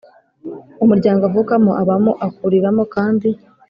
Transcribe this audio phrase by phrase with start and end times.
[0.83, 3.29] Umuryango avukamo abamo akuriramo kandi